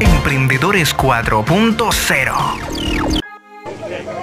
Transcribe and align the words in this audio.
Emprendedores 0.00 0.96
4.0 0.96 2.32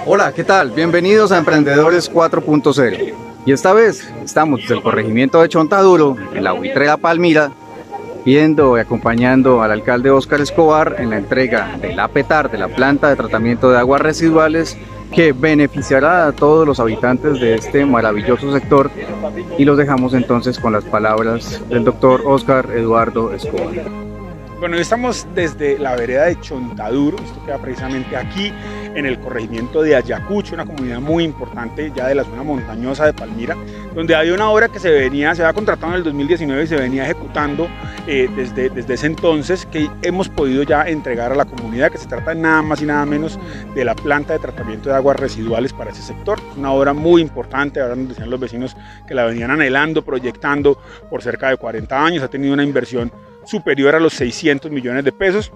Hola, 0.04 0.32
¿qué 0.32 0.42
tal? 0.42 0.70
Bienvenidos 0.72 1.30
a 1.30 1.38
Emprendedores 1.38 2.12
4.0. 2.12 3.14
Y 3.46 3.52
esta 3.52 3.72
vez 3.72 4.12
estamos 4.24 4.62
desde 4.62 4.74
el 4.74 4.82
corregimiento 4.82 5.40
de 5.40 5.48
Chontaduro, 5.48 6.16
en 6.34 6.42
la 6.42 6.54
Huitrera 6.54 6.96
Palmira, 6.96 7.52
viendo 8.24 8.76
y 8.76 8.80
acompañando 8.80 9.62
al 9.62 9.70
alcalde 9.70 10.10
Óscar 10.10 10.40
Escobar 10.40 10.96
en 10.98 11.10
la 11.10 11.18
entrega 11.18 11.76
del 11.80 12.00
APETAR, 12.00 12.50
de 12.50 12.58
la 12.58 12.68
planta 12.68 13.08
de 13.08 13.16
tratamiento 13.16 13.70
de 13.70 13.78
aguas 13.78 14.00
residuales, 14.00 14.76
que 15.12 15.32
beneficiará 15.32 16.26
a 16.26 16.32
todos 16.32 16.66
los 16.66 16.80
habitantes 16.80 17.38
de 17.38 17.54
este 17.54 17.86
maravilloso 17.86 18.52
sector. 18.52 18.90
Y 19.56 19.64
los 19.64 19.78
dejamos 19.78 20.14
entonces 20.14 20.58
con 20.58 20.72
las 20.72 20.84
palabras 20.84 21.62
del 21.68 21.84
doctor 21.84 22.22
Óscar 22.24 22.70
Eduardo 22.72 23.32
Escobar. 23.32 24.09
Bueno, 24.60 24.76
estamos 24.76 25.26
desde 25.34 25.78
la 25.78 25.96
vereda 25.96 26.26
de 26.26 26.38
Chontaduro, 26.38 27.16
esto 27.16 27.42
queda 27.46 27.56
precisamente 27.56 28.14
aquí 28.14 28.52
en 28.94 29.06
el 29.06 29.18
corregimiento 29.18 29.80
de 29.80 29.96
Ayacucho, 29.96 30.54
una 30.54 30.66
comunidad 30.66 31.00
muy 31.00 31.24
importante 31.24 31.90
ya 31.96 32.08
de 32.08 32.14
la 32.14 32.24
zona 32.24 32.42
montañosa 32.42 33.06
de 33.06 33.14
Palmira, 33.14 33.56
donde 33.94 34.14
hay 34.14 34.28
una 34.28 34.50
obra 34.50 34.68
que 34.68 34.78
se 34.78 34.90
venía, 34.90 35.34
se 35.34 35.42
había 35.42 35.54
contratado 35.54 35.92
en 35.92 35.98
el 36.00 36.04
2019 36.04 36.64
y 36.64 36.66
se 36.66 36.76
venía 36.76 37.04
ejecutando 37.04 37.68
eh, 38.06 38.28
desde, 38.36 38.68
desde 38.68 38.92
ese 38.92 39.06
entonces, 39.06 39.64
que 39.64 39.88
hemos 40.02 40.28
podido 40.28 40.62
ya 40.62 40.86
entregar 40.86 41.32
a 41.32 41.36
la 41.36 41.46
comunidad, 41.46 41.90
que 41.90 41.96
se 41.96 42.06
trata 42.06 42.34
nada 42.34 42.60
más 42.60 42.82
y 42.82 42.84
nada 42.84 43.06
menos 43.06 43.38
de 43.74 43.82
la 43.82 43.94
planta 43.94 44.34
de 44.34 44.40
tratamiento 44.40 44.90
de 44.90 44.96
aguas 44.96 45.18
residuales 45.18 45.72
para 45.72 45.90
ese 45.90 46.02
sector. 46.02 46.38
Una 46.58 46.70
obra 46.72 46.92
muy 46.92 47.22
importante, 47.22 47.80
ahora 47.80 47.96
nos 47.96 48.10
decían 48.10 48.28
los 48.28 48.38
vecinos 48.38 48.76
que 49.08 49.14
la 49.14 49.24
venían 49.24 49.52
anhelando, 49.52 50.04
proyectando 50.04 50.78
por 51.08 51.22
cerca 51.22 51.48
de 51.48 51.56
40 51.56 52.04
años, 52.04 52.22
ha 52.22 52.28
tenido 52.28 52.52
una 52.52 52.62
inversión 52.62 53.10
superior 53.44 53.94
a 53.94 54.00
los 54.00 54.14
600 54.14 54.70
millones 54.70 55.04
de 55.04 55.12
pesos. 55.12 55.52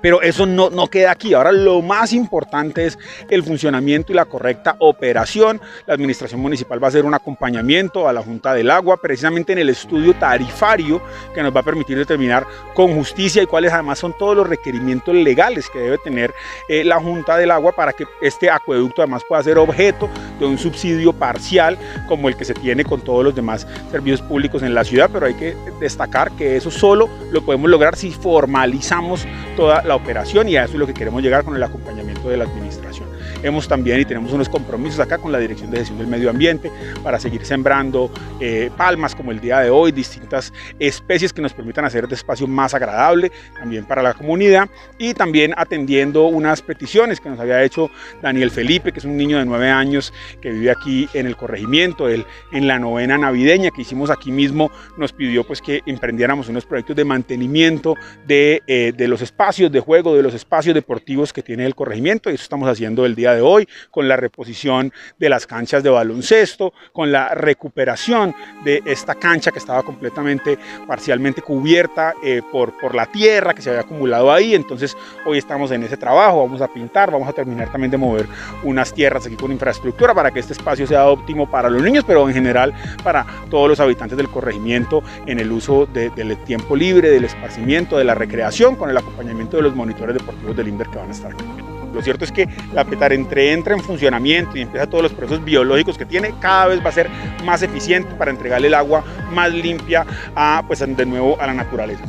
Pero 0.00 0.22
eso 0.22 0.46
no, 0.46 0.70
no 0.70 0.88
queda 0.88 1.10
aquí. 1.10 1.34
Ahora 1.34 1.52
lo 1.52 1.82
más 1.82 2.12
importante 2.12 2.86
es 2.86 2.98
el 3.30 3.42
funcionamiento 3.42 4.12
y 4.12 4.16
la 4.16 4.24
correcta 4.24 4.76
operación. 4.78 5.60
La 5.86 5.94
administración 5.94 6.40
municipal 6.40 6.82
va 6.82 6.86
a 6.86 6.90
hacer 6.90 7.04
un 7.04 7.14
acompañamiento 7.14 8.08
a 8.08 8.12
la 8.12 8.22
Junta 8.22 8.54
del 8.54 8.70
Agua, 8.70 8.96
precisamente 8.96 9.52
en 9.52 9.58
el 9.58 9.70
estudio 9.70 10.14
tarifario 10.14 11.00
que 11.34 11.42
nos 11.42 11.54
va 11.54 11.60
a 11.60 11.64
permitir 11.64 11.98
determinar 11.98 12.46
con 12.74 12.94
justicia 12.94 13.42
y 13.42 13.46
cuáles 13.46 13.72
además 13.72 13.98
son 13.98 14.14
todos 14.16 14.36
los 14.36 14.46
requerimientos 14.46 15.14
legales 15.14 15.68
que 15.70 15.78
debe 15.78 15.98
tener 15.98 16.32
eh, 16.68 16.84
la 16.84 17.00
Junta 17.00 17.36
del 17.36 17.50
Agua 17.50 17.72
para 17.72 17.92
que 17.92 18.06
este 18.20 18.50
acueducto 18.50 19.02
además 19.02 19.22
pueda 19.28 19.42
ser 19.42 19.58
objeto 19.58 20.08
de 20.38 20.46
un 20.46 20.58
subsidio 20.58 21.12
parcial 21.12 21.78
como 22.06 22.28
el 22.28 22.36
que 22.36 22.44
se 22.44 22.54
tiene 22.54 22.84
con 22.84 23.00
todos 23.00 23.24
los 23.24 23.34
demás 23.34 23.66
servicios 23.90 24.22
públicos 24.22 24.62
en 24.62 24.74
la 24.74 24.84
ciudad. 24.84 25.10
Pero 25.12 25.26
hay 25.26 25.34
que 25.34 25.56
destacar 25.80 26.30
que 26.32 26.56
eso 26.56 26.70
solo 26.70 27.08
lo 27.30 27.42
podemos 27.42 27.70
lograr 27.70 27.96
si 27.96 28.10
formalizamos 28.10 29.26
toda 29.56 29.82
la 29.88 29.96
operación 29.96 30.48
y 30.48 30.56
a 30.56 30.64
eso 30.64 30.74
es 30.74 30.78
lo 30.78 30.86
que 30.86 30.94
queremos 30.94 31.22
llegar 31.22 31.44
con 31.44 31.56
el 31.56 31.62
acompañamiento 31.62 32.28
de 32.28 32.36
la 32.36 32.44
administración. 32.44 33.07
Hemos 33.40 33.68
también 33.68 34.00
y 34.00 34.04
tenemos 34.04 34.32
unos 34.32 34.48
compromisos 34.48 34.98
acá 34.98 35.16
con 35.16 35.30
la 35.30 35.38
Dirección 35.38 35.70
de 35.70 35.78
Gestión 35.78 35.98
del 35.98 36.08
Medio 36.08 36.28
Ambiente 36.28 36.72
para 37.04 37.20
seguir 37.20 37.44
sembrando 37.46 38.10
eh, 38.40 38.68
palmas 38.76 39.14
como 39.14 39.30
el 39.30 39.40
día 39.40 39.60
de 39.60 39.70
hoy, 39.70 39.92
distintas 39.92 40.52
especies 40.80 41.32
que 41.32 41.40
nos 41.40 41.52
permitan 41.52 41.84
hacer 41.84 42.02
este 42.04 42.16
espacio 42.16 42.48
más 42.48 42.74
agradable 42.74 43.30
también 43.56 43.84
para 43.84 44.02
la 44.02 44.14
comunidad 44.14 44.68
y 44.98 45.14
también 45.14 45.54
atendiendo 45.56 46.26
unas 46.26 46.62
peticiones 46.62 47.20
que 47.20 47.28
nos 47.28 47.38
había 47.38 47.62
hecho 47.62 47.90
Daniel 48.20 48.50
Felipe, 48.50 48.90
que 48.90 48.98
es 48.98 49.04
un 49.04 49.16
niño 49.16 49.38
de 49.38 49.44
nueve 49.44 49.70
años 49.70 50.12
que 50.40 50.50
vive 50.50 50.72
aquí 50.72 51.08
en 51.14 51.26
el 51.26 51.36
corregimiento, 51.36 52.08
él 52.08 52.26
en 52.50 52.66
la 52.66 52.80
novena 52.80 53.18
navideña 53.18 53.70
que 53.70 53.82
hicimos 53.82 54.10
aquí 54.10 54.32
mismo 54.32 54.72
nos 54.96 55.12
pidió 55.12 55.44
pues 55.44 55.62
que 55.62 55.82
emprendiéramos 55.86 56.48
unos 56.48 56.66
proyectos 56.66 56.96
de 56.96 57.04
mantenimiento 57.04 57.94
de, 58.26 58.64
eh, 58.66 58.92
de 58.96 59.06
los 59.06 59.22
espacios 59.22 59.70
de 59.70 59.78
juego, 59.78 60.16
de 60.16 60.24
los 60.24 60.34
espacios 60.34 60.74
deportivos 60.74 61.32
que 61.32 61.44
tiene 61.44 61.64
el 61.66 61.76
corregimiento 61.76 62.30
y 62.30 62.34
eso 62.34 62.42
estamos 62.42 62.68
haciendo 62.68 63.06
el 63.06 63.14
día 63.14 63.27
de 63.34 63.40
hoy, 63.40 63.68
con 63.90 64.08
la 64.08 64.16
reposición 64.16 64.92
de 65.18 65.28
las 65.28 65.46
canchas 65.46 65.82
de 65.82 65.90
baloncesto, 65.90 66.72
con 66.92 67.12
la 67.12 67.34
recuperación 67.34 68.34
de 68.64 68.82
esta 68.84 69.14
cancha 69.14 69.50
que 69.50 69.58
estaba 69.58 69.82
completamente, 69.82 70.58
parcialmente 70.86 71.42
cubierta 71.42 72.14
eh, 72.22 72.42
por, 72.50 72.78
por 72.78 72.94
la 72.94 73.06
tierra 73.06 73.54
que 73.54 73.62
se 73.62 73.70
había 73.70 73.82
acumulado 73.82 74.32
ahí. 74.32 74.54
Entonces 74.54 74.96
hoy 75.26 75.38
estamos 75.38 75.70
en 75.70 75.82
ese 75.82 75.96
trabajo, 75.96 76.42
vamos 76.42 76.60
a 76.60 76.68
pintar, 76.68 77.10
vamos 77.10 77.28
a 77.28 77.32
terminar 77.32 77.70
también 77.70 77.90
de 77.90 77.96
mover 77.98 78.26
unas 78.64 78.92
tierras 78.92 79.26
aquí 79.26 79.36
con 79.36 79.52
infraestructura 79.52 80.14
para 80.14 80.30
que 80.30 80.40
este 80.40 80.52
espacio 80.52 80.86
sea 80.86 81.06
óptimo 81.06 81.50
para 81.50 81.70
los 81.70 81.82
niños, 81.82 82.04
pero 82.06 82.26
en 82.28 82.34
general 82.34 82.72
para 83.02 83.26
todos 83.50 83.68
los 83.68 83.80
habitantes 83.80 84.16
del 84.16 84.28
corregimiento 84.28 85.02
en 85.26 85.38
el 85.38 85.50
uso 85.50 85.86
del 85.86 86.36
tiempo 86.44 86.76
libre, 86.76 87.10
del 87.10 87.24
esparcimiento, 87.24 87.96
de 87.96 88.04
la 88.04 88.14
recreación, 88.14 88.76
con 88.76 88.90
el 88.90 88.96
acompañamiento 88.96 89.56
de 89.56 89.62
los 89.64 89.74
monitores 89.74 90.14
deportivos 90.14 90.56
del 90.56 90.68
INDER 90.68 90.88
que 90.88 90.98
van 90.98 91.08
a 91.08 91.12
estar 91.12 91.32
aquí. 91.32 91.67
Lo 91.92 92.02
cierto 92.02 92.24
es 92.24 92.32
que 92.32 92.48
la 92.72 92.84
PETAR 92.84 93.12
entre 93.12 93.52
entra 93.52 93.74
en 93.74 93.80
funcionamiento 93.80 94.56
y 94.56 94.62
empieza 94.62 94.86
todos 94.86 95.02
los 95.02 95.12
procesos 95.12 95.44
biológicos 95.44 95.98
que 95.98 96.04
tiene, 96.04 96.34
cada 96.40 96.66
vez 96.66 96.84
va 96.84 96.90
a 96.90 96.92
ser 96.92 97.08
más 97.44 97.62
eficiente 97.62 98.14
para 98.14 98.30
entregarle 98.30 98.68
el 98.68 98.74
agua 98.74 99.04
más 99.32 99.52
limpia 99.52 100.06
a, 100.34 100.62
pues, 100.66 100.80
de 100.80 101.06
nuevo 101.06 101.40
a 101.40 101.46
la 101.46 101.54
naturaleza 101.54 102.04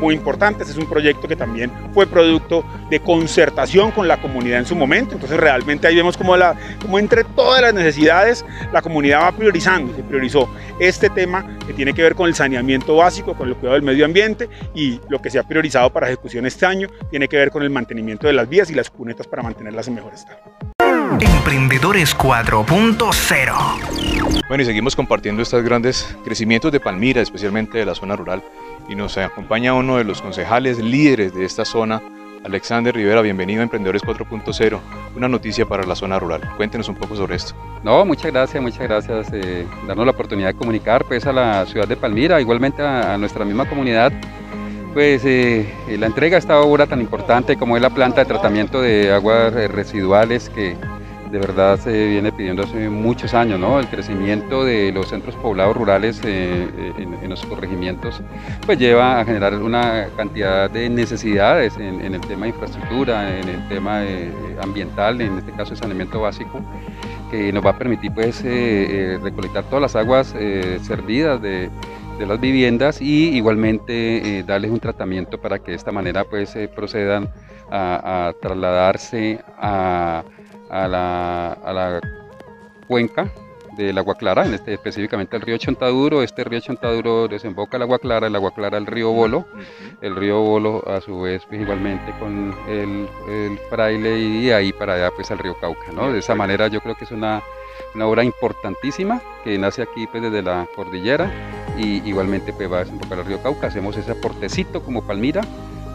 muy 0.00 0.14
importante. 0.14 0.62
Este 0.62 0.72
es 0.72 0.78
un 0.78 0.88
proyecto 0.88 1.28
que 1.28 1.36
también 1.36 1.70
fue 1.92 2.06
producto 2.06 2.64
de 2.88 3.00
concertación 3.00 3.90
con 3.90 4.08
la 4.08 4.20
comunidad 4.20 4.58
en 4.58 4.66
su 4.66 4.74
momento. 4.74 5.14
Entonces 5.14 5.38
realmente 5.38 5.86
ahí 5.86 5.96
vemos 5.96 6.16
como, 6.16 6.36
la, 6.36 6.56
como 6.80 6.98
entre 6.98 7.24
todas 7.24 7.62
las 7.62 7.74
necesidades 7.74 8.44
la 8.72 8.82
comunidad 8.82 9.22
va 9.22 9.32
priorizando. 9.32 9.94
Se 9.94 10.02
priorizó 10.02 10.48
este 10.78 11.10
tema 11.10 11.58
que 11.66 11.72
tiene 11.72 11.92
que 11.92 12.02
ver 12.02 12.14
con 12.14 12.28
el 12.28 12.34
saneamiento 12.34 12.96
básico, 12.96 13.34
con 13.34 13.48
el 13.48 13.54
cuidado 13.54 13.74
del 13.74 13.82
medio 13.82 14.04
ambiente 14.04 14.48
y 14.74 15.00
lo 15.08 15.20
que 15.20 15.30
se 15.30 15.38
ha 15.38 15.42
priorizado 15.42 15.90
para 15.90 16.08
ejecución 16.08 16.46
este 16.46 16.66
año 16.66 16.88
tiene 17.10 17.28
que 17.28 17.36
ver 17.36 17.50
con 17.50 17.62
el 17.62 17.70
mantenimiento 17.70 18.26
de 18.26 18.32
las 18.32 18.48
vías 18.48 18.70
y 18.70 18.74
las 18.74 18.90
cunetas 18.90 19.26
para 19.26 19.42
mantenerlas 19.42 19.88
en 19.88 19.94
mejor 19.94 20.14
estado. 20.14 20.38
Emprendedores 21.20 22.16
4.0 22.16 24.46
Bueno, 24.48 24.62
y 24.62 24.66
seguimos 24.66 24.96
compartiendo 24.96 25.42
estos 25.42 25.62
grandes 25.64 26.16
crecimientos 26.24 26.72
de 26.72 26.80
Palmira, 26.80 27.20
especialmente 27.20 27.78
de 27.78 27.84
la 27.84 27.94
zona 27.94 28.16
rural 28.16 28.42
y 28.88 28.94
nos 28.94 29.16
acompaña 29.18 29.74
uno 29.74 29.96
de 29.96 30.04
los 30.04 30.22
concejales 30.22 30.78
líderes 30.78 31.34
de 31.34 31.44
esta 31.44 31.64
zona, 31.64 32.02
Alexander 32.44 32.94
Rivera, 32.94 33.20
bienvenido 33.20 33.60
a 33.60 33.64
Emprendedores 33.64 34.02
4.0, 34.02 34.78
una 35.14 35.28
noticia 35.28 35.66
para 35.66 35.84
la 35.84 35.94
zona 35.94 36.18
rural. 36.18 36.40
Cuéntenos 36.56 36.88
un 36.88 36.94
poco 36.94 37.14
sobre 37.14 37.36
esto. 37.36 37.54
No, 37.84 38.04
muchas 38.04 38.32
gracias, 38.32 38.62
muchas 38.62 38.80
gracias. 38.80 39.28
Eh, 39.32 39.66
darnos 39.86 40.06
la 40.06 40.12
oportunidad 40.12 40.48
de 40.48 40.54
comunicar 40.54 41.04
pues, 41.04 41.26
a 41.26 41.32
la 41.32 41.66
ciudad 41.66 41.86
de 41.86 41.96
Palmira, 41.96 42.40
igualmente 42.40 42.82
a, 42.82 43.18
nuestra 43.18 43.44
misma 43.44 43.68
comunidad, 43.68 44.12
pues 44.94 45.22
eh, 45.24 45.72
la 45.98 46.06
entrega 46.06 46.36
de 46.36 46.38
esta 46.40 46.60
obra 46.60 46.86
tan 46.86 47.00
importante 47.00 47.56
como 47.56 47.76
es 47.76 47.82
la 47.82 47.90
planta 47.90 48.22
de 48.22 48.26
tratamiento 48.26 48.80
de 48.80 49.12
aguas 49.12 49.52
residuales 49.52 50.48
que 50.48 50.76
de 51.30 51.38
verdad 51.38 51.78
se 51.78 52.08
viene 52.08 52.32
pidiendo 52.32 52.64
hace 52.64 52.88
muchos 52.88 53.34
años, 53.34 53.60
¿no? 53.60 53.78
El 53.78 53.86
crecimiento 53.86 54.64
de 54.64 54.90
los 54.92 55.08
centros 55.08 55.36
poblados 55.36 55.76
rurales 55.76 56.20
eh, 56.24 56.68
en, 56.98 57.30
los 57.30 57.44
corregimientos, 57.46 58.20
pues 58.66 58.78
lleva 58.78 59.20
a 59.20 59.24
generar 59.24 59.54
una 59.54 60.08
cantidad 60.16 60.68
de 60.68 60.90
necesidades 60.90 61.76
en, 61.76 62.00
el 62.12 62.20
tema 62.22 62.42
de 62.42 62.48
infraestructura, 62.48 63.38
en 63.38 63.48
el 63.48 63.68
tema 63.68 64.02
ambiental, 64.60 65.20
en 65.20 65.38
este 65.38 65.52
caso 65.52 65.70
de 65.70 65.76
saneamiento 65.76 66.20
básico, 66.20 66.60
que 67.30 67.52
nos 67.52 67.64
va 67.64 67.70
a 67.70 67.78
permitir 67.78 68.12
pues 68.12 68.42
eh, 68.44 68.48
eh, 69.14 69.18
recolectar 69.22 69.62
todas 69.64 69.82
las 69.82 69.94
aguas 69.96 70.34
servidas 70.82 71.40
de, 71.40 71.70
las 72.18 72.38
viviendas 72.38 73.00
y 73.00 73.28
igualmente 73.34 74.44
darles 74.46 74.70
un 74.70 74.78
tratamiento 74.78 75.40
para 75.40 75.58
que 75.58 75.70
de 75.70 75.76
esta 75.78 75.90
manera 75.90 76.24
pues 76.24 76.54
procedan 76.74 77.30
a 77.70 78.34
trasladarse 78.42 79.40
a 79.56 80.22
a 80.70 80.88
la, 80.88 81.52
a 81.52 81.72
la 81.72 82.00
cuenca 82.86 83.30
del 83.76 83.98
agua 83.98 84.14
clara, 84.14 84.44
en 84.44 84.54
este, 84.54 84.74
específicamente 84.74 85.36
el 85.36 85.42
río 85.42 85.56
Chontaduro. 85.56 86.22
Este 86.22 86.44
río 86.44 86.60
Chontaduro 86.60 87.28
desemboca 87.28 87.76
el 87.76 87.82
agua 87.82 87.98
clara, 87.98 88.26
el 88.26 88.34
agua 88.34 88.52
clara 88.52 88.78
el 88.78 88.86
río 88.86 89.12
Bolo, 89.12 89.46
el 90.00 90.16
río 90.16 90.40
Bolo 90.40 90.82
a 90.86 91.00
su 91.00 91.20
vez 91.20 91.44
pues, 91.48 91.60
igualmente 91.60 92.12
con 92.18 92.54
el, 92.68 93.08
el, 93.28 93.58
fraile 93.70 94.18
y 94.18 94.50
ahí 94.50 94.72
para 94.72 94.94
allá 94.94 95.10
pues 95.14 95.30
al 95.30 95.38
río 95.38 95.56
Cauca. 95.60 95.92
¿no? 95.92 96.12
De 96.12 96.18
esa 96.18 96.34
manera 96.34 96.68
yo 96.68 96.80
creo 96.80 96.94
que 96.94 97.04
es 97.04 97.10
una, 97.10 97.42
una 97.94 98.06
obra 98.06 98.24
importantísima 98.24 99.22
que 99.44 99.56
nace 99.58 99.82
aquí 99.82 100.06
pues, 100.06 100.22
desde 100.22 100.42
la 100.42 100.66
cordillera 100.74 101.30
y 101.78 102.06
igualmente 102.08 102.52
pues, 102.52 102.70
va 102.70 102.78
a 102.78 102.80
desembocar 102.80 103.18
el 103.20 103.24
río 103.24 103.42
Cauca. 103.42 103.68
Hacemos 103.68 103.96
ese 103.96 104.12
aportecito 104.12 104.82
como 104.82 105.02
Palmira 105.02 105.42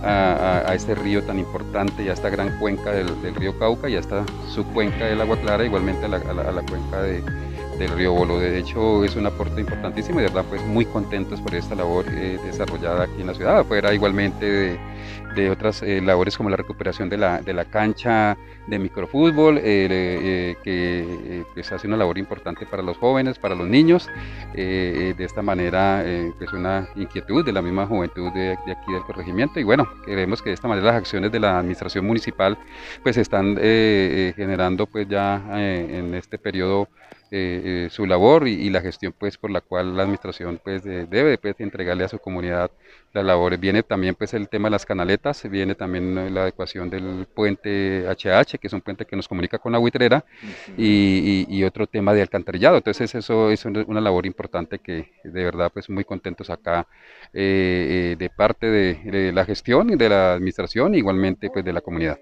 a, 0.04 0.74
este 0.74 0.96
río 0.96 1.24
tan 1.24 1.40
importante 1.40 2.04
y 2.04 2.10
a 2.10 2.14
esta 2.14 2.30
gran 2.30 2.58
cuenca 2.60 2.92
del, 2.92 3.36
río 3.36 3.58
Cauca 3.58 3.90
y 3.90 3.96
hasta 3.96 4.26
su 4.54 4.66
cuenca 4.66 5.06
del 5.06 5.22
Agua 5.22 5.38
Clara, 5.38 5.66
igualmente 5.66 6.06
a 6.06 6.10
la, 6.10 6.20
cuenca 6.64 7.02
de, 7.02 7.24
del 7.78 7.92
río 7.92 8.14
Bolo. 8.14 8.40
De 8.40 8.58
hecho, 8.58 9.04
es 9.04 9.16
un 9.16 9.26
aporte 9.26 9.60
importantísimo 9.60 10.20
y 10.20 10.24
de 10.24 10.30
verdad, 10.30 10.46
pues 10.50 10.62
muy 10.64 10.86
contentos 10.86 11.42
por 11.42 11.56
esta 11.56 11.76
labor 11.76 12.06
eh, 12.10 12.40
desarrollada 12.44 13.04
aquí 13.04 13.22
en 13.22 13.28
la 13.28 13.34
ciudad, 13.34 13.60
afuera 13.60 13.94
igualmente 13.94 14.46
de, 14.46 14.80
de 15.36 15.50
otras 15.50 15.82
eh, 15.84 16.02
labores 16.02 16.38
como 16.38 16.50
la 16.50 16.58
recuperación 16.58 17.10
de 17.10 17.18
la, 17.18 17.42
de 17.42 17.54
la 17.54 17.66
cancha 17.66 18.38
de 18.68 18.80
microfútbol, 18.80 19.60
eh, 19.62 20.56
que 20.64 21.44
pues 21.54 21.72
hace 21.72 21.88
una 21.88 21.98
labor 21.98 22.18
importante 22.18 22.66
para 22.66 22.82
los 22.82 22.98
jóvenes, 22.98 23.38
para 23.38 23.56
los 23.56 23.68
niños. 23.68 24.10
de 24.54 25.16
esta 25.20 25.42
manera, 25.42 26.04
pues 26.38 26.52
una 26.54 26.88
inquietud 26.96 27.46
de 27.46 27.52
la 27.52 27.62
misma 27.62 27.86
juventud 27.86 28.32
de, 28.32 28.58
de, 28.66 28.72
aquí 28.72 28.92
del 28.92 29.04
corregimiento 29.04 29.60
y 29.60 29.64
bueno, 29.64 29.88
queremos 30.06 30.42
que 30.42 30.50
de 30.50 30.56
esta 30.56 30.68
manera 30.68 30.88
las 30.88 30.96
acciones 30.96 31.32
de 31.32 31.40
la 31.40 31.60
administración 31.60 32.06
municipal 32.06 32.58
pues 33.04 33.18
están 33.18 33.56
generando 33.56 34.88
pues 34.88 35.08
ya 35.08 35.44
en 35.54 36.16
este 36.16 36.38
periodo 36.38 36.88
eh, 37.38 37.86
eh, 37.86 37.90
su 37.92 38.06
labor 38.06 38.48
y, 38.48 38.70
la 38.70 38.80
gestión 38.80 39.14
pues 39.18 39.38
por 39.38 39.52
la 39.52 39.60
cual 39.60 39.98
la 39.98 40.04
administración 40.04 40.58
pues 40.64 40.86
debe 40.86 41.38
pues, 41.38 41.60
entregarle 41.60 42.06
a 42.06 42.08
su 42.08 42.18
comunidad 42.18 42.72
las 43.12 43.26
labores. 43.26 43.60
Viene 43.60 43.84
también 43.84 44.16
pues 44.16 44.34
el 44.34 44.48
tema 44.48 44.68
de 44.68 44.72
las 44.72 44.86
canaletas, 44.86 45.50
viene 45.50 45.76
también 45.76 46.34
la 46.34 46.44
adecuación 46.44 46.90
del 46.90 47.28
puente 47.34 48.06
HH, 48.08 48.58
que 48.58 48.68
es 48.68 48.74
un 48.74 48.80
puente 48.80 49.06
que 49.06 49.18
nos 49.18 49.28
comunica 49.28 49.58
con 49.58 49.74
la 49.74 49.80
buitrera, 49.80 50.24
y, 50.78 51.62
otro 51.66 51.88
tema 51.88 52.14
de 52.14 52.22
alcantarillado. 52.22 52.78
Entonces 52.78 53.14
eso 53.16 53.52
es 53.52 53.66
una 53.66 54.00
labor 54.00 54.26
importante 54.26 54.80
que 54.80 55.12
de 55.26 55.44
verdad 55.44 55.72
pues 55.74 55.90
muy 55.90 56.06
contentos 56.06 56.50
acá 56.50 56.88
eh, 57.34 58.16
de 58.18 58.30
parte 58.30 58.68
de, 58.68 58.94
de 59.12 59.34
la 59.34 59.44
gestión 59.44 59.90
y 59.90 59.98
de 59.98 60.08
la 60.08 60.36
administración, 60.36 60.96
igualmente 60.96 61.50
pues 61.50 61.66
de 61.66 61.74
la 61.74 61.82
comunidad. 61.82 62.18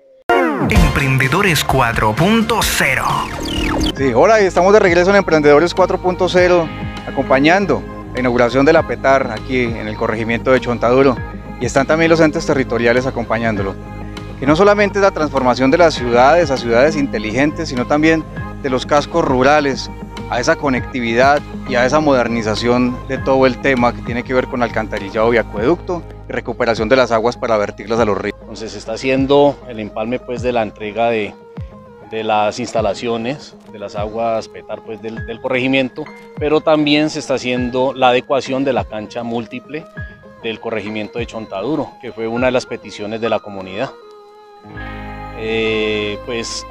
Emprendedores 0.69 1.68
4.0. 1.68 3.95
Sí, 3.95 4.13
hola, 4.13 4.39
estamos 4.39 4.71
de 4.71 4.80
regreso 4.80 5.10
en 5.10 5.18
Emprendedores 5.18 5.75
4.0, 5.75 6.68
acompañando 7.07 7.83
la 8.13 8.21
inauguración 8.21 8.65
de 8.65 8.74
la 8.74 8.88
PETAR 8.88 9.31
aquí 9.31 9.63
en 9.63 9.88
el 9.88 9.98
corregimiento 9.98 10.51
de 10.51 10.62
Chontaduro. 10.62 11.18
Y 11.60 11.65
están 11.65 11.86
también 11.86 12.10
los 12.10 12.19
entes 12.19 12.45
territoriales 12.45 13.06
acompañándolo. 13.06 13.75
Que 14.39 14.45
no 14.45 14.56
solamente 14.56 15.00
es 15.00 15.04
la 15.04 15.12
transformación 15.12 15.71
de 15.71 15.80
las 15.80 15.95
ciudades 15.95 16.51
a 16.51 16.57
ciudades 16.57 16.95
inteligentes, 16.95 17.69
sino 17.69 17.86
también 17.86 18.24
de 18.62 18.69
los 18.69 18.86
cascos 18.86 19.25
rurales, 19.25 19.89
a 20.30 20.39
esa 20.39 20.56
conectividad 20.56 21.42
y 21.68 21.75
a 21.75 21.86
esa 21.86 22.00
modernización 22.00 22.98
de 23.07 23.18
todo 23.18 23.45
el 23.45 23.57
tema 23.57 23.94
que 23.94 24.01
tiene 24.01 24.24
que 24.24 24.33
ver 24.33 24.48
con 24.48 24.63
alcantarillado 24.63 25.33
y 25.33 25.38
acueducto 25.38 26.01
y 26.30 26.31
recuperación 26.31 26.89
de 26.89 26.95
las 26.95 27.12
aguas 27.12 27.38
para 27.38 27.57
vertirlas 27.57 28.00
a 28.00 28.06
los 28.06 28.18
ríos. 28.18 28.43
Entonces 28.54 28.74
se 28.74 28.78
está 28.78 28.94
haciendo 28.94 29.58
el 29.68 29.80
empalme 29.80 30.20
pues 30.20 30.44
de 30.44 30.52
la 30.52 30.62
entrega 30.62 31.10
de, 31.10 31.34
de 32.12 32.24
las 32.24 32.60
instalaciones 32.60 33.56
de 33.72 33.80
las 33.80 33.96
aguas 33.96 34.48
petar 34.48 34.84
pues 34.84 35.02
del, 35.02 35.26
del 35.26 35.42
corregimiento, 35.42 36.06
pero 36.38 36.62
también 36.62 37.10
se 37.10 37.18
está 37.18 37.34
haciendo 37.34 37.94
la 37.94 38.10
adecuación 38.10 38.64
de 38.64 38.72
la 38.72 38.86
cancha 38.86 39.24
múltiple 39.24 39.88
del 40.44 40.60
corregimiento 40.60 41.18
de 41.18 41.26
Chontaduro, 41.26 41.94
que 42.00 42.12
fue 42.12 42.28
una 42.28 42.46
de 42.46 42.52
las 42.52 42.68
peticiones 42.68 43.20
de 43.22 43.30
la 43.30 43.40
comunidad. 43.40 43.90
Eh, 45.40 46.20
pues 46.28 46.64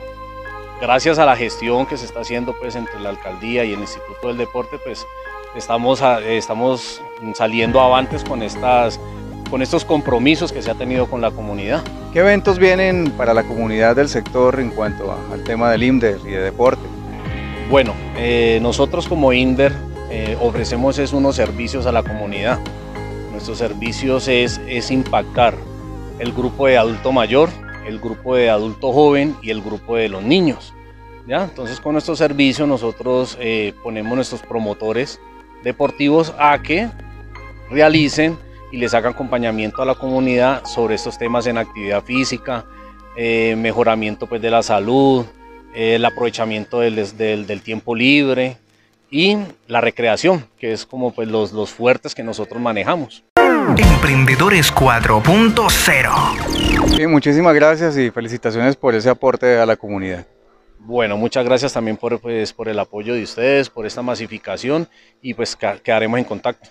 gracias 0.81 1.19
a 1.19 1.27
la 1.27 1.35
gestión 1.35 1.85
que 1.85 1.97
se 1.97 2.05
está 2.05 2.21
haciendo 2.21 2.57
pues 2.61 2.77
entre 2.77 3.01
la 3.01 3.09
alcaldía 3.09 3.65
y 3.65 3.73
el 3.73 3.81
Instituto 3.81 4.29
del 4.29 4.37
Deporte, 4.37 4.79
pues 4.85 5.05
estamos, 5.57 6.01
estamos 6.01 7.03
saliendo 7.35 7.81
avantes 7.81 8.23
con, 8.23 8.41
estas, 8.41 9.01
con 9.53 9.61
estos 9.61 9.85
compromisos 9.85 10.51
que 10.51 10.63
se 10.63 10.71
ha 10.71 10.75
tenido 10.75 11.11
con 11.11 11.21
la 11.21 11.31
comunidad. 11.31 11.83
¿Qué 12.15 12.21
eventos 12.21 12.59
vienen 12.59 13.13
para 13.19 13.35
la 13.35 13.43
comunidad 13.43 13.95
del 13.95 14.09
sector 14.09 14.59
en 14.59 14.71
cuanto 14.71 15.15
al 15.31 15.45
tema 15.45 15.71
del 15.71 15.83
INDER 15.83 16.19
y 16.25 16.31
de 16.31 16.41
deporte? 16.41 16.81
Bueno, 17.69 17.93
eh, 18.17 18.61
nosotros 18.63 19.07
como 19.07 19.31
INDER 19.35 19.75
eh, 20.11 20.39
ofrecemos 20.41 20.99
es 20.99 21.13
unos 21.13 21.37
servicios 21.37 21.85
a 21.85 21.93
la 21.93 22.03
comunidad. 22.03 22.61
Nuestros 23.31 23.59
servicios 23.59 24.27
es, 24.27 24.59
es 24.67 24.91
impactar 24.91 25.55
el 26.19 26.33
grupo 26.33 26.67
de 26.67 26.79
adulto 26.79 27.13
mayor, 27.13 27.51
el 27.87 27.99
grupo 27.99 28.35
de 28.35 28.49
adulto 28.49 28.91
joven 28.91 29.37
y 29.43 29.51
el 29.51 29.61
grupo 29.61 29.97
de 29.97 30.09
los 30.09 30.23
niños. 30.23 30.73
¿ya? 31.27 31.45
Entonces 31.45 31.79
con 31.79 31.93
nuestro 31.93 32.17
servicio 32.17 32.67
nosotros 32.67 33.37
eh, 33.39 33.75
ponemos 33.83 34.17
nuestros 34.17 34.41
promotores 34.41 35.21
deportivos 35.63 36.33
a 36.39 36.63
que 36.63 36.89
realicen 37.69 38.39
y 38.73 38.79
les 38.79 38.95
hagan 38.95 39.13
acompañamiento 39.13 39.83
a 39.83 39.85
la 39.85 39.95
comunidad 39.95 40.65
sobre 40.65 40.97
estos 40.97 41.17
temas 41.19 41.47
en 41.47 41.59
actividad 41.59 42.03
física, 42.03 42.65
eh, 43.17 43.55
mejoramiento 43.57 44.27
pues, 44.27 44.43
de 44.43 44.51
la 44.51 44.63
salud, 44.63 45.27
eh, 45.75 45.97
el 45.97 46.05
aprovechamiento 46.05 46.81
del, 46.81 46.97
del, 47.17 47.47
del, 47.47 47.63
tiempo 47.63 47.95
libre 47.95 48.57
y 49.11 49.37
la 49.69 49.83
recreación, 49.83 50.47
que 50.59 50.73
es 50.73 50.87
como 50.87 51.13
pues, 51.13 51.29
los, 51.29 51.53
los 51.53 51.71
fuertes 51.71 52.15
que 52.15 52.23
nosotros 52.23 52.59
manejamos. 52.61 53.23
Emprendedores 53.77 54.75
4.0. 54.75 57.09
muchísimas 57.09 57.55
gracias 57.55 57.99
y 57.99 58.11
felicitaciones 58.11 58.75
por 58.75 58.95
ese 58.95 59.11
aporte 59.11 59.59
a 59.59 59.67
la 59.67 59.77
comunidad. 59.77 60.27
Bueno, 60.79 61.17
muchas 61.17 61.45
gracias 61.45 61.73
también 61.73 61.97
por, 61.97 62.21
pues, 62.21 62.53
por 62.53 62.69
el 62.69 62.79
apoyo 62.79 63.15
de 63.15 63.23
ustedes, 63.23 63.71
por 63.71 63.87
esta 63.87 64.03
masificación 64.03 64.87
y 65.21 65.35
pues 65.35 65.57
quedaremos 65.57 66.19
en 66.19 66.25
contacto. 66.25 66.69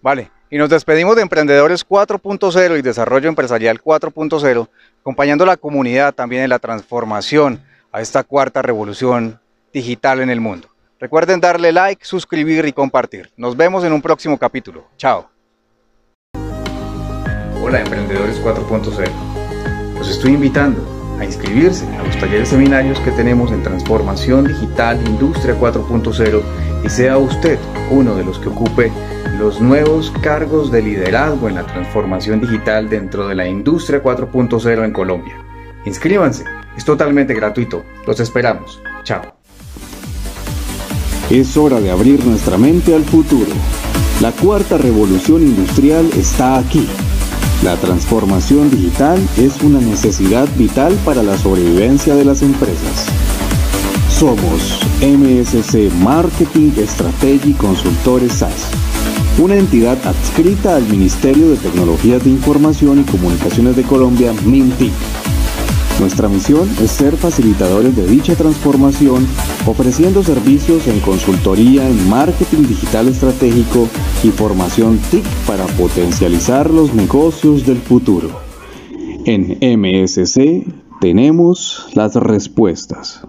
Vale, 0.00 0.30
y 0.52 0.58
nos 0.58 0.68
despedimos 0.68 1.16
de 1.16 1.22
Emprendedores 1.22 1.88
4.0 1.88 2.78
y 2.78 2.82
Desarrollo 2.82 3.26
Empresarial 3.26 3.82
4.0, 3.82 4.68
acompañando 5.00 5.44
a 5.44 5.46
la 5.46 5.56
comunidad 5.56 6.12
también 6.12 6.42
en 6.42 6.50
la 6.50 6.58
transformación 6.58 7.62
a 7.90 8.02
esta 8.02 8.22
cuarta 8.22 8.60
revolución 8.60 9.40
digital 9.72 10.20
en 10.20 10.28
el 10.28 10.42
mundo. 10.42 10.68
Recuerden 11.00 11.40
darle 11.40 11.72
like, 11.72 12.04
suscribir 12.04 12.66
y 12.66 12.74
compartir. 12.74 13.30
Nos 13.34 13.56
vemos 13.56 13.82
en 13.82 13.94
un 13.94 14.02
próximo 14.02 14.36
capítulo. 14.36 14.84
Chao. 14.98 15.30
Hola 17.62 17.80
Emprendedores 17.80 18.38
4.0. 18.42 19.08
Los 19.96 20.10
estoy 20.10 20.32
invitando 20.32 21.16
a 21.18 21.24
inscribirse 21.24 21.86
a 21.96 22.02
los 22.02 22.18
talleres 22.18 22.50
seminarios 22.50 23.00
que 23.00 23.10
tenemos 23.12 23.52
en 23.52 23.62
Transformación 23.62 24.48
Digital 24.48 25.00
Industria 25.08 25.54
4.0 25.58 26.42
y 26.84 26.88
sea 26.88 27.18
usted 27.18 27.58
uno 27.90 28.14
de 28.14 28.24
los 28.24 28.38
que 28.38 28.48
ocupe 28.48 28.92
los 29.38 29.60
nuevos 29.60 30.12
cargos 30.22 30.70
de 30.70 30.82
liderazgo 30.82 31.48
en 31.48 31.56
la 31.56 31.66
transformación 31.66 32.40
digital 32.40 32.88
dentro 32.88 33.28
de 33.28 33.34
la 33.34 33.46
Industria 33.46 34.02
4.0 34.02 34.84
en 34.84 34.92
Colombia. 34.92 35.34
Inscríbanse, 35.84 36.44
es 36.76 36.84
totalmente 36.84 37.34
gratuito. 37.34 37.84
Los 38.06 38.20
esperamos. 38.20 38.80
Chao. 39.04 39.22
Es 41.30 41.56
hora 41.56 41.80
de 41.80 41.90
abrir 41.90 42.24
nuestra 42.24 42.58
mente 42.58 42.94
al 42.94 43.04
futuro. 43.04 43.50
La 44.20 44.32
cuarta 44.32 44.78
revolución 44.78 45.42
industrial 45.42 46.08
está 46.16 46.58
aquí 46.58 46.88
la 47.62 47.76
transformación 47.76 48.70
digital 48.70 49.20
es 49.38 49.62
una 49.62 49.78
necesidad 49.78 50.48
vital 50.56 50.98
para 51.04 51.22
la 51.22 51.38
sobrevivencia 51.38 52.16
de 52.16 52.24
las 52.24 52.42
empresas. 52.42 53.06
Somos 54.22 54.78
MSC 55.00 55.92
Marketing 56.00 56.70
Strategy 56.86 57.54
Consultores 57.54 58.34
SAS, 58.34 58.70
una 59.36 59.56
entidad 59.56 59.98
adscrita 60.06 60.76
al 60.76 60.86
Ministerio 60.86 61.50
de 61.50 61.56
Tecnologías 61.56 62.22
de 62.22 62.30
Información 62.30 63.00
y 63.00 63.02
Comunicaciones 63.02 63.74
de 63.74 63.82
Colombia, 63.82 64.32
MINTIC 64.44 64.92
nuestra 65.98 66.28
misión 66.28 66.70
es 66.80 66.92
ser 66.92 67.16
facilitadores 67.16 67.96
de 67.96 68.06
dicha 68.06 68.36
transformación, 68.36 69.26
ofreciendo 69.66 70.22
servicios 70.22 70.86
en 70.86 71.00
consultoría 71.00 71.88
en 71.88 72.08
marketing 72.08 72.68
digital 72.68 73.08
estratégico 73.08 73.88
y 74.22 74.28
formación 74.28 75.00
TIC 75.10 75.24
para 75.48 75.66
potencializar 75.66 76.70
los 76.70 76.94
negocios 76.94 77.66
del 77.66 77.78
futuro. 77.78 78.30
En 79.24 79.58
MSC 79.60 80.64
tenemos 81.00 81.88
las 81.94 82.14
respuestas. 82.14 83.26